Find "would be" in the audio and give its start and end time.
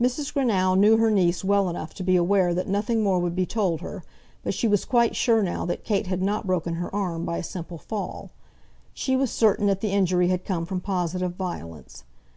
3.18-3.44